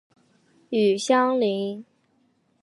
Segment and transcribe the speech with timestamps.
[0.71, 1.85] 与相邻。